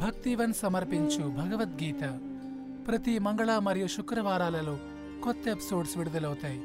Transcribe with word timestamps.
భక్తివన్ 0.00 0.54
సమర్పించు 0.54 1.24
భగవద్గీత 1.38 2.02
ప్రతి 2.88 3.14
మంగళ 3.18 3.52
మరియు 3.58 3.88
శుక్రవారాలలో 3.96 4.76
కొత్త 5.24 5.44
ఎపిసోడ్స్ 5.48 5.94
విడుదలవుతాయి 5.98 6.60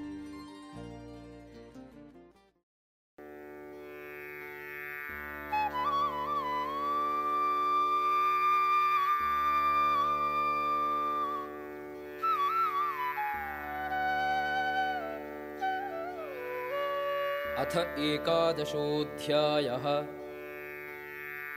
अथ 17.61 17.75
एकादशोऽध्यायः 18.01 19.85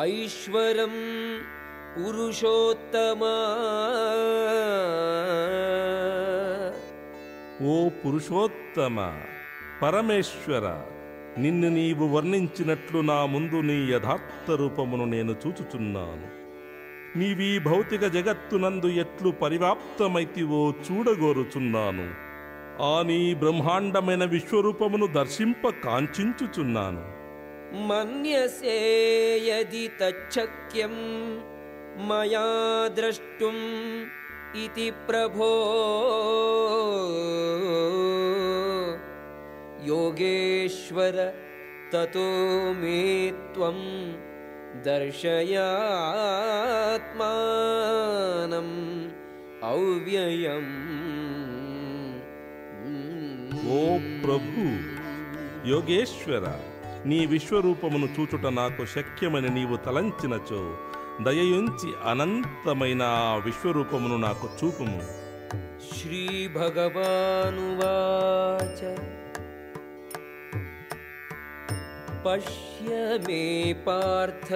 ऐश्वरं 0.03 0.95
पुरुषोत्तम 1.95 3.23
ఓ 7.65 7.75
పురుషోత్తమ 7.99 8.97
పరమేశ్వర 9.83 10.67
నిన్ను 11.39 11.69
నీవు 11.71 12.05
వర్ణించినట్లు 12.15 13.01
నా 13.11 13.19
ముందు 13.35 13.59
నీ 13.69 13.77
యథార్థ 13.93 14.57
రూపమును 14.61 15.05
నేను 15.07 15.33
చూచుచున్నాను 15.43 16.27
నీవీ 17.21 17.51
భౌతిక 17.69 18.05
జగత్తునందు 18.17 18.91
ఎట్లు 19.03 19.33
పరివ్యాప్తమైతివో 19.43 20.63
చూడగోరుచున్నాను 20.85 22.07
ఆ 22.85 22.95
నీ 23.09 23.23
బ్రహ్మాండమైన 23.43 24.25
విశ్వరూపమును 24.35 25.09
దర్శింప 25.19 25.69
కాంక్షించుచున్నాను 25.85 27.03
मन्यसे 27.75 28.75
यदि 29.41 29.87
तच्छक्यं 30.01 30.97
मया 32.09 32.43
द्रष्टुम् 32.97 33.63
इति 34.57 34.89
प्रभो 35.07 35.49
योगेश्वर 39.87 41.17
ततो 41.93 42.29
मे 42.75 43.01
त्वं 43.55 43.81
దర్శయాత్మానం 47.38 48.70
అవ్యయం 49.64 50.68
ఓ 53.74 53.80
ప్రభు 54.24 54.64
యోగేశ్వర 55.70 56.46
నీ 57.06 57.26
విశ్వరూపమును 57.26 58.08
చూచుట 58.16 58.46
నాకు 58.46 58.86
శక్యమని 58.86 59.50
నీవు 59.50 59.76
తలంచినచో 59.76 60.62
దయయుంచి 61.24 61.90
అనంతమైన 62.06 63.04
విశ్వరూపమును 63.46 64.18
నాకు 64.18 64.50
చూపుము. 64.58 65.00
శ్రీ 65.96 66.48
భగవానువాచ 66.56 67.88
पश्य 72.27 72.91
मे 73.27 73.43
पार्थरूपाणि 73.87 74.53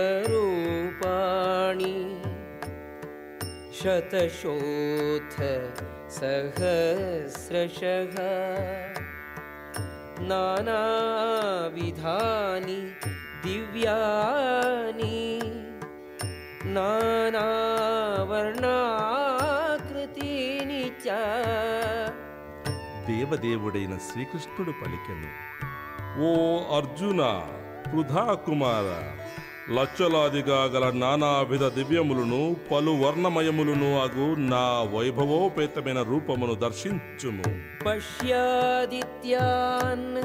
शतशोऽथ 3.80 5.36
सहस्रशः 6.18 8.14
नानाविधानि 11.48 12.78
दिव्यानि 13.44 15.18
नानावर्णाकृतीनि 19.46 20.84
च 21.04 21.08
దేవదేవుడైన 23.08 23.94
శ్రీకృష్ణుడు 24.06 24.72
పలికెను 24.78 25.28
ఓ 26.26 26.30
అర్జున 26.76 27.22
వృధా 27.93 28.37
కుమార 28.45 28.87
లచ్చలాదిగా 29.75 30.63
గల 30.63 30.91
నానావిధ 30.91 31.67
దివ్యములను 31.67 32.55
పలు 32.71 32.91
వర్ణమయములను 32.91 34.01
అగు 34.01 34.35
నా 34.35 34.89
వైభవోపేతమైన 34.93 36.01
రూపమును 36.01 36.55
దర్శించుము. 36.55 37.43
పశ్యాదిత్యాన్ 37.85 40.23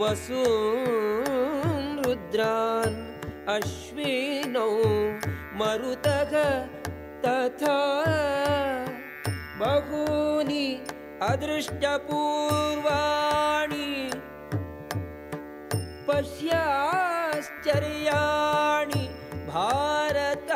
వసూన్ 0.00 2.06
రుద్రాన్ 2.06 3.10
అశ్వినౌ 3.50 4.74
మరుత 5.54 6.08
తథా 7.24 7.78
బహూని 9.60 10.80
అదృష్టపూర్వా 11.22 13.25
పశ్యాశ్చర్యాణి 16.16 19.04
భారత. 19.46 20.52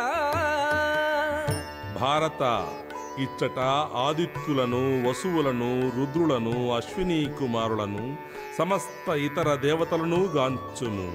భారత 2.00 2.42
ఇచ్చట 3.20 3.60
ఆదిత్యులను 3.94 5.08
వసువులను 5.08 5.90
రుద్రులను 5.96 6.76
అశ్విని 6.76 7.38
కుమారులను 7.38 8.16
సమస్త 8.58 9.08
ఇతర 9.08 9.54
దేవతలను 9.54 10.28
గాంచుము 10.36 11.08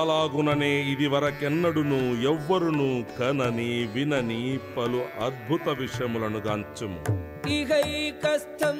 అలాగుననే 0.00 0.82
ఇది 0.82 1.06
వరకెన్నడును 1.06 2.22
ఎవ్వరును 2.22 3.04
కనని 3.18 3.90
వినని 3.94 4.60
పలు 4.76 5.02
అద్భుత 5.24 5.68
విషయములను 5.68 6.38
గాంచుము. 6.38 7.00
ఇహైకస్థం 7.48 8.78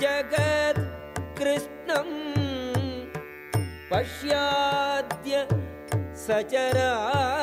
జగత్ 0.00 0.82
కృష్ణం 1.38 2.08
पश्याद्य 3.91 5.33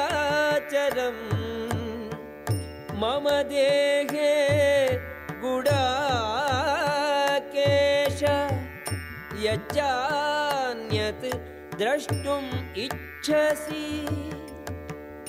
सचराचरम् 0.00 1.23
मम 3.00 3.27
देहे 3.50 4.33
गुडाकेश 6.91 8.21
यच्चान्यत् 9.45 11.27
द्रष्टुम् 11.81 12.50
इच्छसि 12.85 13.85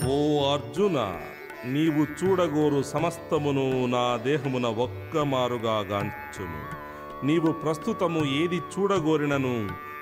ఓ 0.05 0.13
అర్జున 0.51 0.97
నీవు 1.73 2.01
చూడగోరు 2.19 2.79
సమస్తమును 2.91 3.65
నా 3.93 4.03
దేహమున 4.27 4.67
ఒక్కమారుగా 4.85 5.75
గాంచుము 5.89 6.61
నీవు 7.27 7.49
ప్రస్తుతము 7.63 8.21
ఏది 8.39 8.59
చూడగోరినను 8.73 9.53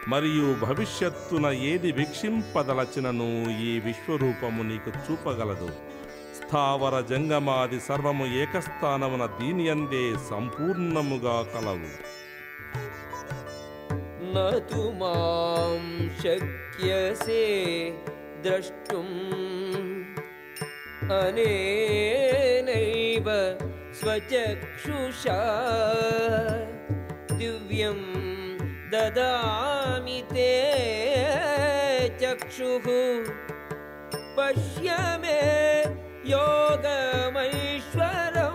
మరియు 0.08 0.56
భవిష్యత్తున 0.60 1.46
ఏది 1.46 1.92
భిక్షింపదలచినను 1.92 3.60
ఈ 3.60 3.80
విశ్వరూపము 3.80 4.62
నీకు 4.62 4.90
చూపగలదు. 4.90 5.68
స్థావర 6.36 7.00
జంగమాది 7.00 7.80
సర్వము 7.80 8.26
ఏకస్థానమున 8.26 9.26
దీని 9.26 9.68
అందే 9.68 10.14
సంపూర్ణముగా 10.30 11.46
కలవు. 11.54 12.12
నతు 14.34 14.74
మాం 14.74 16.12
శక్యసే 16.22 17.92
ద్రష్టుం 18.42 19.06
అనేనైవ 21.22 23.56
స్వచక్షుషా. 24.00 25.58
దివ్యం 27.32 28.31
ददामि 28.91 30.19
ते 30.29 30.51
चक्षुः 32.21 32.85
पश्य 34.37 34.87
मे 35.23 35.39
योगमैश्वरम् 36.33 38.45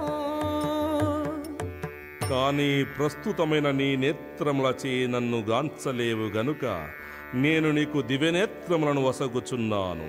కానీ 2.31 2.69
ప్రస్తుతమైన 2.95 3.69
నీ 3.79 3.89
నేత్రములచే 4.03 4.93
నన్ను 5.13 5.39
గాంచలేవు 5.49 6.27
గనుక 6.37 6.65
నేను 7.43 7.69
నీకు 7.79 7.99
దివ్యనేత్రములను 8.11 9.01
వసగుచున్నాను 9.07 10.07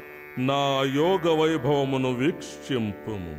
నా 0.50 0.62
యోగ 1.00 1.26
వైభవమును 1.40 2.12
వీక్షింపుము 2.22 3.36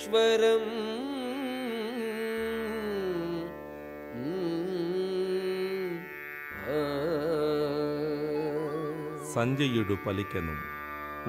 సంజయుడు 9.34 9.96
పలికెను. 10.06 10.72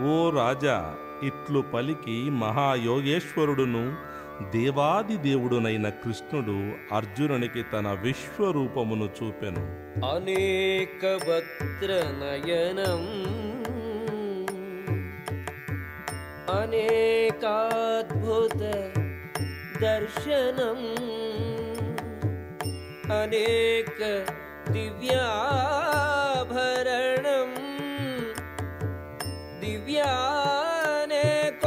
ఓ 0.08 0.30
రాజా 0.30 0.96
ఇట్లు 1.24 1.62
పలికి 1.62 2.30
మహాయోగేశ్వరుడును. 2.30 4.14
దేవాది 4.52 5.18
దేవుడునైన 5.18 5.90
కృష్ణుడు 5.90 6.96
అర్జునునికి 6.96 7.64
తన 7.64 7.98
విశ్వరూపమును 8.02 9.04
చూపెను. 9.04 9.86
అనేక 10.06 11.20
నయనం 12.22 13.04
అనేకాద్భుత 16.62 18.60
దర్శనం 19.82 20.78
అనేక 23.22 24.26
దివ్యా 24.72 25.28
नेकोद्यतायुधम् 31.12 31.64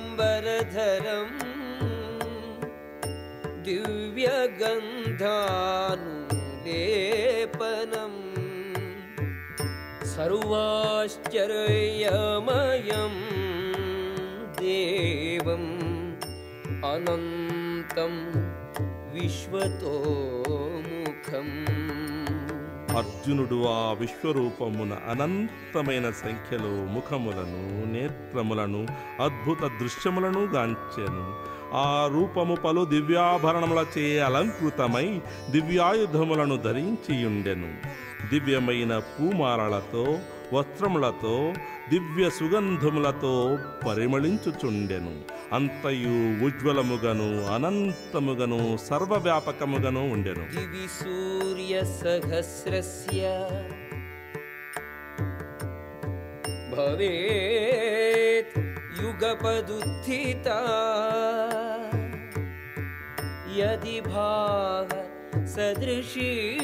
दिव्यमाल्याम्बरधरम् 0.00 1.36
दिव्यगन्धानुदेपनं 6.80 8.14
सर्वाश्चर्यमयं 11.80 13.14
देवम् 14.60 15.70
अनन्तम् 16.92 18.20
విశ్వతో 19.14 19.92
ముఖం 20.88 21.48
అర్జునుడు 22.96 23.64
ఆ 23.64 23.92
విశ్వరూపమున 23.92 24.92
అనంతమైన 25.08 26.10
సంఖ్యలో 26.10 26.70
ముఖములను 26.70 27.92
నేత్రములను 27.92 28.86
అద్భుత 29.20 29.60
దృశ్యములను 29.80 30.44
గాంచెను. 30.44 31.34
ఆ 31.72 32.10
రూపము 32.12 32.54
పలు 32.54 32.84
దివ్యాభరణములచే 32.84 34.20
అలంకృతమై 34.20 35.20
దివ్యాయుధములను 35.50 36.56
ధరించియుండెను. 36.56 37.74
దివ్యమైన 38.30 38.98
పూమారలతో 38.98 40.18
వస్త్రములతో 40.52 41.52
దివ్య 41.90 42.30
సుగంధములతో 42.30 43.58
పరిమళించుచుండెను. 43.88 45.39
అంతయు 45.52 46.44
ఉజ్వలముగను 46.44 47.46
అనంతముగను 47.54 48.76
సర్వవ్యాపకముగను 48.76 50.12
ఉండెను. 50.12 50.44
దివి 50.56 50.86
సూర్య 50.88 51.80
సహస్రస్య. 51.80 53.22
భవేత్ 56.76 58.58
యుగపదుత్థిత 59.02 60.48
యది 63.58 64.00
భావ 64.00 64.88
సదృశీ 65.46 66.58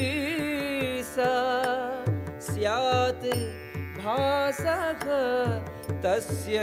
సా 1.15 1.33
స్యాత్ 2.39 3.29
భాసః 4.05 5.03
తస్య 6.03 6.57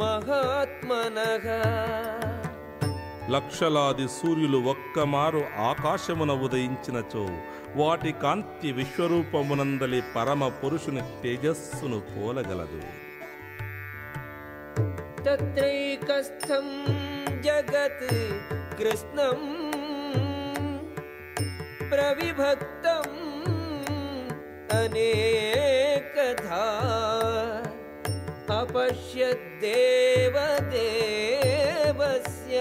మహాత్మనః 0.00 1.46
లక్షలాది 3.30 4.06
సూర్యులు 4.08 4.58
ఒక్కమారు 4.72 5.42
ఆకాశమున 5.70 6.32
ఉదయించినచో 6.46 7.24
వాటి 7.76 8.12
కాంతి 8.22 8.70
విశ్వరూపమునందలి 8.72 10.00
పరమ 10.16 10.48
పురుషుని 10.60 11.02
తేజస్సును 11.22 11.98
పోలగలదు. 12.12 12.80
తత్రైకస్థం 15.24 16.66
జగత్ 17.46 18.08
కృష్ణం 18.80 19.40
ప్రవిభక్తం 21.92 23.06
అనేకధా 24.80 26.64
अपश्यद्देवदेवस्य 31.27 32.55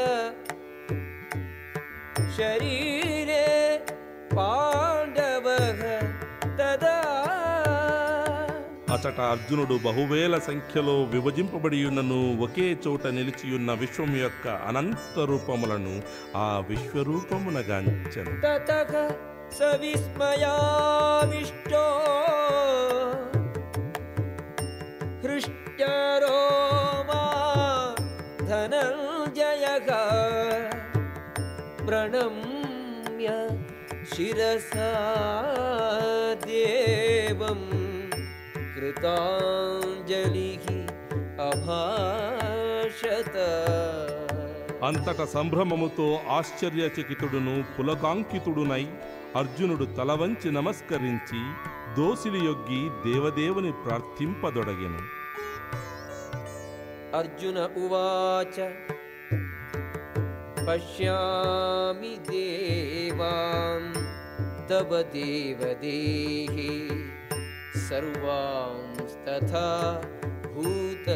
शरीरे 2.36 3.46
पाण्डवः 4.36 5.82
तदा 6.58 6.96
అచట 8.96 9.20
అర్జునుడు 9.32 9.74
బహువేల 9.84 10.34
సంఖ్యలో 10.46 10.94
విభజింపబడి 11.14 11.78
ఉన్నను 11.88 12.20
ఒకే 12.46 12.68
చోట 12.84 13.06
నిలిచియున్న 13.16 13.70
విశ్వం 13.82 14.12
యొక్క 14.16 14.46
అనంత 14.68 15.26
రూపములను 15.30 15.94
ఆ 16.38 16.48
విశ్వరూపమున 16.70 17.58
గాంచెను 17.70 18.34
ततः 18.44 18.92
स 25.80 25.80
विस्मयाविष्टो 25.80 25.86
हृष्टरो 25.86 26.38
मा 27.08 27.22
धनञ्जयः 28.48 29.88
प्रणम्य 31.86 33.28
शिरसा 34.12 34.90
देवम् 36.46 37.66
कृताञ्जलिः 38.76 40.66
अभाषत 41.50 43.36
అంతట 44.86 45.20
సంభ్రమముతో 45.32 46.06
ఆశ్చర్యచకితుడును 46.36 47.54
పులకాంకితుడునై 47.74 48.82
అర్జునుడు 49.40 49.86
తల 49.96 50.10
వంచి 50.20 50.48
నమస్కరించి 50.56 51.40
దోసిలి 51.96 52.40
యొగ్గి 52.46 52.80
దేవదేవుని 53.06 53.72
ప్రార్థింపదొడగెను 53.84 55.00
अर्जुन 57.19 57.57
उवाच 57.57 58.57
पश्यामि 60.67 62.11
देवान् 62.27 63.89
तव 64.69 64.91
देवदेहे 65.15 66.69
सर्वांस्तथा 67.87 69.67
भूतविशेषसङ्घान् 70.55 71.11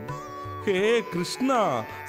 హే 0.67 1.01
కృష్ణ 1.13 1.51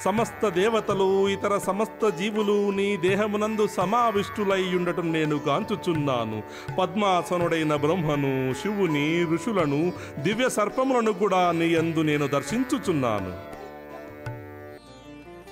సమస్త 0.05 0.49
దేవతలు 0.49 1.29
ఇతర 1.29 1.57
సమస్త 1.57 2.09
జీవులు 2.09 2.71
నీ 2.71 2.97
దేహమునందు 2.97 3.67
సమావిష్టులైయుండటం 3.67 5.13
నేను 5.13 5.37
కాంచుచున్నాను 5.39 6.43
పద్మాసనుడైన 6.79 7.75
బ్రహ్మను 7.75 8.53
శివుని 8.53 9.25
ఋషులను 9.33 9.93
దివ్య 10.23 10.49
సర్పములను 10.49 11.13
కూడా 11.13 11.51
నీ 11.51 11.75
అందు 11.75 11.99
నేను 11.99 12.27
దర్శించుచున్నాను. 12.27 13.31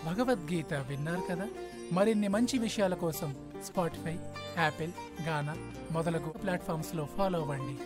భగవద్గీత 0.06 0.74
విన్నారు 0.74 1.22
కదా? 1.32 1.48
మరిన్ని 1.92 2.28
మంచి 2.28 2.58
విషయాల 2.58 2.94
కోసం 2.94 3.36
స్పాటిఫై 3.66 4.16
యాపిల్ 4.58 4.92
గానా 5.28 5.56
మొదలగు 5.92 6.30
ప్లాట్ఫామ్స్లో 6.30 7.08
ఫాలో 7.18 7.40
అవ్వండి. 7.42 7.78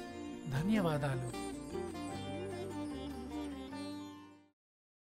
ధన్యవాదాలు. 0.51 1.48